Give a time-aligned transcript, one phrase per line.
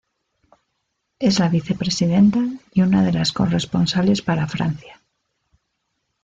[1.19, 2.39] Es la vicepresidenta
[2.73, 4.99] y una de las corresponsales para Francia.